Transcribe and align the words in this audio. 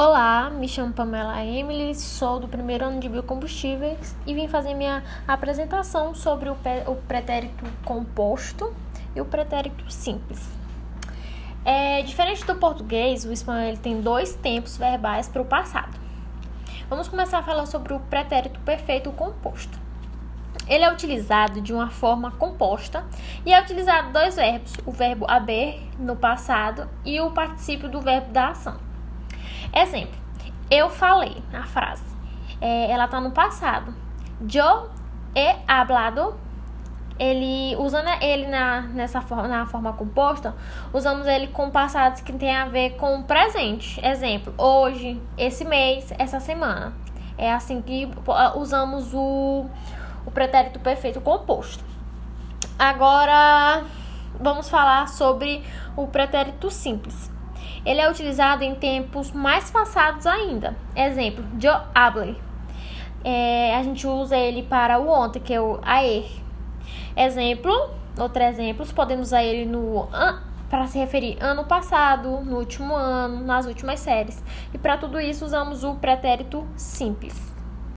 Olá, 0.00 0.48
me 0.48 0.68
chamo 0.68 0.92
Pamela 0.92 1.44
Emily, 1.44 1.92
sou 1.92 2.38
do 2.38 2.46
primeiro 2.46 2.84
ano 2.84 3.00
de 3.00 3.08
biocombustíveis 3.08 4.14
e 4.24 4.32
vim 4.32 4.46
fazer 4.46 4.72
minha 4.72 5.02
apresentação 5.26 6.14
sobre 6.14 6.48
o, 6.48 6.56
pretérito 7.08 7.64
composto 7.84 8.72
e 9.16 9.20
o 9.20 9.24
pretérito 9.24 9.90
simples. 9.90 10.40
É, 11.64 12.00
diferente 12.02 12.46
do 12.46 12.54
português, 12.54 13.24
o 13.24 13.32
espanhol 13.32 13.76
tem 13.76 14.00
dois 14.00 14.36
tempos 14.36 14.76
verbais 14.76 15.26
para 15.26 15.42
o 15.42 15.44
passado. 15.44 15.98
Vamos 16.88 17.08
começar 17.08 17.40
a 17.40 17.42
falar 17.42 17.66
sobre 17.66 17.92
o 17.92 17.98
pretérito 17.98 18.60
perfeito 18.60 19.10
composto. 19.10 19.76
Ele 20.68 20.84
é 20.84 20.92
utilizado 20.92 21.60
de 21.60 21.72
uma 21.72 21.90
forma 21.90 22.30
composta 22.30 23.04
e 23.44 23.52
é 23.52 23.60
utilizado 23.60 24.12
dois 24.12 24.36
verbos, 24.36 24.74
o 24.86 24.92
verbo 24.92 25.26
haber 25.28 25.82
no 25.98 26.14
passado 26.14 26.88
e 27.04 27.20
o 27.20 27.32
particípio 27.32 27.88
do 27.88 28.00
verbo 28.00 28.30
da 28.30 28.50
ação. 28.50 28.87
Exemplo, 29.74 30.18
eu 30.70 30.90
falei 30.90 31.42
a 31.52 31.62
frase. 31.64 32.04
É, 32.60 32.90
ela 32.90 33.04
está 33.04 33.20
no 33.20 33.30
passado. 33.30 33.94
Yo 34.48 34.88
he 35.34 35.56
hablado. 35.66 36.34
Ele, 37.18 37.74
usando 37.80 38.08
ele 38.22 38.46
na, 38.46 38.82
nessa 38.82 39.20
forma, 39.20 39.48
na 39.48 39.66
forma 39.66 39.92
composta, 39.92 40.54
usamos 40.92 41.26
ele 41.26 41.48
com 41.48 41.68
passados 41.68 42.20
que 42.20 42.32
tem 42.32 42.54
a 42.54 42.66
ver 42.66 42.90
com 42.90 43.18
o 43.18 43.24
presente. 43.24 44.00
Exemplo, 44.06 44.54
hoje, 44.56 45.20
esse 45.36 45.64
mês, 45.64 46.12
essa 46.16 46.38
semana. 46.38 46.92
É 47.36 47.52
assim 47.52 47.82
que 47.82 48.08
usamos 48.54 49.12
o, 49.12 49.66
o 50.24 50.30
pretérito 50.30 50.78
perfeito 50.78 51.20
composto. 51.20 51.82
Agora, 52.78 53.82
vamos 54.38 54.68
falar 54.68 55.08
sobre 55.08 55.64
o 55.96 56.06
pretérito 56.06 56.70
simples. 56.70 57.28
Ele 57.88 58.02
é 58.02 58.10
utilizado 58.10 58.62
em 58.62 58.74
tempos 58.74 59.32
mais 59.32 59.70
passados 59.70 60.26
ainda. 60.26 60.76
Exemplo, 60.94 61.42
yo 61.58 61.72
hable. 61.94 62.36
É, 63.24 63.74
a 63.74 63.82
gente 63.82 64.06
usa 64.06 64.36
ele 64.36 64.62
para 64.62 64.98
o 64.98 65.08
ontem, 65.08 65.40
que 65.40 65.54
é 65.54 65.60
o 65.60 65.80
aer. 65.82 66.26
Exemplo, 67.16 67.72
outro 68.18 68.42
exemplo, 68.42 68.86
podemos 68.94 69.28
usar 69.28 69.42
ele 69.42 69.64
no 69.64 70.06
para 70.68 70.86
se 70.86 70.98
referir 70.98 71.38
ano 71.40 71.64
passado, 71.64 72.42
no 72.42 72.58
último 72.58 72.94
ano, 72.94 73.42
nas 73.42 73.64
últimas 73.64 74.00
séries. 74.00 74.44
E 74.74 74.76
para 74.76 74.98
tudo 74.98 75.18
isso 75.18 75.42
usamos 75.46 75.82
o 75.82 75.94
pretérito 75.94 76.66
simples. 76.76 77.57